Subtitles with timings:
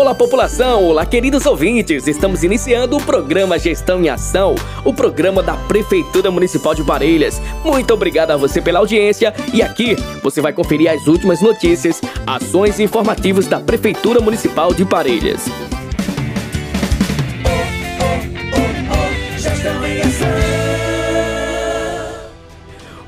[0.00, 0.86] Olá, população!
[0.86, 2.06] Olá, queridos ouvintes!
[2.06, 7.38] Estamos iniciando o programa Gestão em Ação, o programa da Prefeitura Municipal de Parelhas.
[7.62, 12.78] Muito obrigado a você pela audiência e aqui você vai conferir as últimas notícias, ações
[12.78, 15.69] e informativos da Prefeitura Municipal de Parelhas.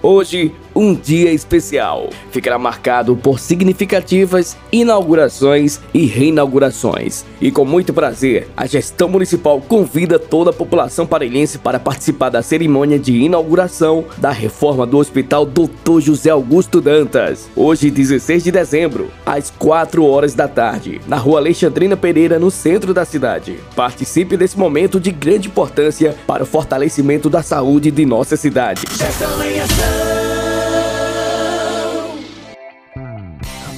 [0.02, 2.10] Hoje, um dia especial.
[2.30, 7.24] Ficará marcado por significativas inaugurações e reinaugurações.
[7.40, 12.42] E com muito prazer, a gestão municipal convida toda a população parelhense para participar da
[12.42, 16.00] cerimônia de inauguração da reforma do Hospital Dr.
[16.00, 17.48] José Augusto Dantas.
[17.54, 22.92] Hoje, 16 de dezembro, às 4 horas da tarde, na rua Alexandrina Pereira, no centro
[22.92, 23.58] da cidade.
[23.76, 28.82] Participe desse momento de grande importância para o fortalecimento da saúde de nossa cidade.
[28.90, 30.01] Gestão em ação.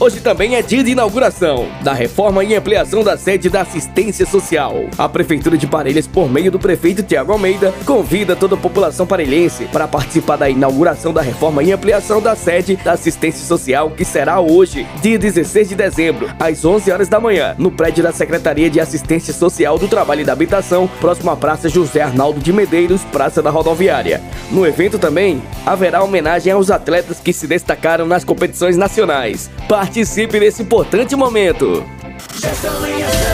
[0.01, 4.87] Hoje também é dia de inauguração da reforma e ampliação da sede da assistência social.
[4.99, 9.67] A Prefeitura de Parelhas, por meio do prefeito Tiago Almeida, convida toda a população parelhense
[9.67, 14.41] para participar da inauguração da reforma e ampliação da sede da assistência social, que será
[14.41, 18.81] hoje, dia 16 de dezembro, às 11 horas da manhã, no prédio da Secretaria de
[18.81, 23.41] Assistência Social do Trabalho e da Habitação, próximo à Praça José Arnaldo de Medeiros, Praça
[23.41, 24.21] da Rodoviária.
[24.51, 29.49] No evento também haverá homenagem aos atletas que se destacaram nas competições nacionais.
[29.85, 31.85] Participe desse importante momento.
[32.41, 33.34] Gestão em ação.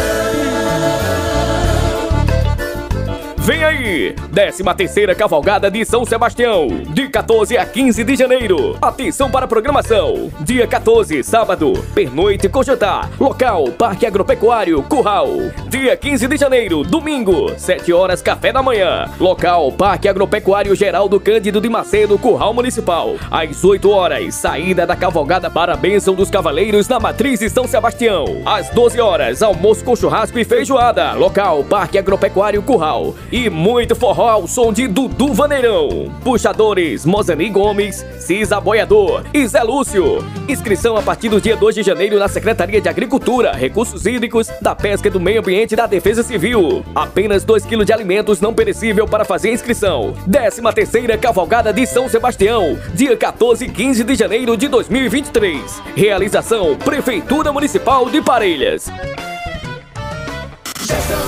[3.42, 4.14] Vem aí!
[4.34, 8.76] 13 terceira Cavalgada de São Sebastião, de 14 a 15 de janeiro.
[8.82, 10.30] Atenção para a programação.
[10.40, 13.10] Dia 14, sábado, pernoite com jantar.
[13.18, 15.28] Local, Parque Agropecuário, Curral.
[15.68, 19.06] Dia 15 de janeiro, domingo, 7 horas, café da manhã.
[19.18, 23.16] Local, Parque Agropecuário Geraldo Cândido de Macedo, Curral Municipal.
[23.30, 27.66] Às 8 horas, saída da cavalgada para a Bênção dos Cavaleiros na Matriz de São
[27.66, 28.42] Sebastião.
[28.44, 31.14] Às 12 horas, almoço com churrasco e feijoada.
[31.14, 33.14] Local, Parque Agropecuário Curral.
[33.32, 36.12] E muito forró ao som de Dudu Vaneirão.
[36.24, 40.24] Puxadores, Mozani Gomes, Cisa Boiador e Zé Lúcio.
[40.48, 44.74] Inscrição a partir do dia 2 de janeiro na Secretaria de Agricultura, Recursos Hídricos, da
[44.74, 46.84] Pesca e do Meio Ambiente e da Defesa Civil.
[46.92, 50.12] Apenas 2 kg de alimentos não perecível para fazer inscrição.
[50.30, 55.82] 13 terceira Cavalgada de São Sebastião, dia 14 e 15 de janeiro de 2023.
[55.94, 58.90] Realização Prefeitura Municipal de Parelhas.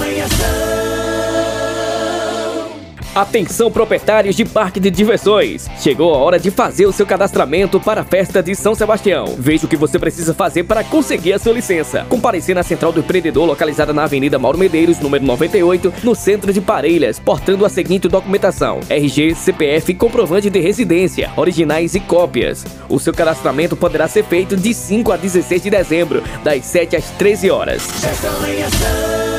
[0.04, 0.71] Em ação.
[3.14, 5.68] Atenção proprietários de parque de diversões!
[5.78, 9.34] Chegou a hora de fazer o seu cadastramento para a festa de São Sebastião.
[9.38, 12.06] Veja o que você precisa fazer para conseguir a sua licença.
[12.08, 16.62] Comparecer na Central do Empreendedor, localizada na Avenida Mauro Medeiros, número 98, no centro de
[16.62, 22.64] Parelhas, portando a seguinte documentação: RG, CPF, comprovante de residência, originais e cópias.
[22.88, 27.10] O seu cadastramento poderá ser feito de 5 a 16 de dezembro, das 7 às
[27.10, 27.82] 13 horas.
[28.00, 29.31] Gestão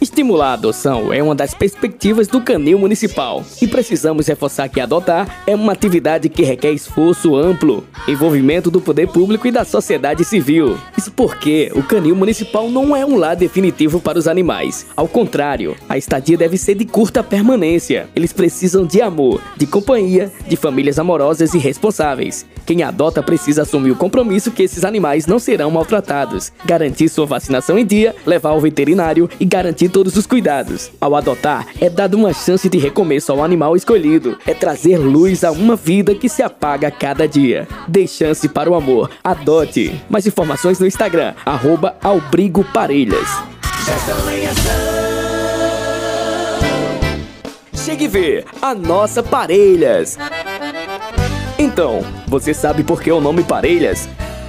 [0.00, 5.42] Estimular a adoção é uma das perspectivas do canil municipal e precisamos reforçar que adotar
[5.46, 10.76] é uma atividade que requer esforço amplo, envolvimento do poder público e da sociedade civil.
[10.98, 14.84] Isso porque o canil municipal não é um lar definitivo para os animais.
[14.96, 18.08] Ao contrário, a estadia deve ser de curta permanência.
[18.16, 22.44] Eles precisam de amor, de companhia, de famílias amorosas e responsáveis.
[22.66, 27.78] Quem adota precisa assumir o compromisso que esses animais não serão maltratados, garantir sua vacinação
[27.78, 30.90] em dia, levar ao veterinário e garantir todos os cuidados.
[31.00, 35.52] Ao adotar, é dado uma chance de recomeço ao animal escolhido, é trazer luz a
[35.52, 37.68] uma vida que se apaga cada dia.
[37.86, 39.10] Dê chance para o amor.
[39.22, 39.98] Adote.
[40.10, 43.28] Mais informações no Instagram, arroba Albrigo Parelhas.
[47.74, 50.18] Chegue vê a nossa Parelhas.
[51.58, 54.08] Então, você sabe por que o nome Parelhas?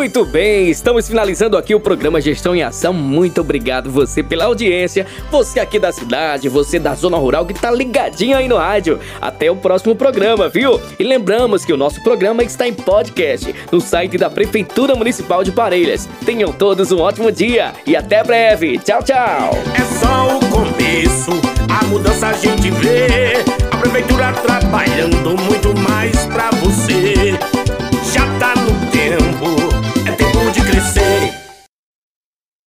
[0.00, 2.90] Muito bem, estamos finalizando aqui o programa Gestão em Ação.
[2.90, 7.70] Muito obrigado você pela audiência, você aqui da cidade, você da zona rural que tá
[7.70, 8.98] ligadinho aí no rádio.
[9.20, 10.80] Até o próximo programa, viu?
[10.98, 15.52] E lembramos que o nosso programa está em podcast no site da Prefeitura Municipal de
[15.52, 16.08] Parelhas.
[16.24, 18.78] Tenham todos um ótimo dia e até breve.
[18.78, 19.50] Tchau, tchau.
[19.78, 19.84] É